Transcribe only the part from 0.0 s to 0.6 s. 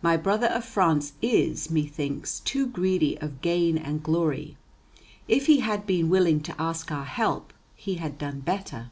"My brother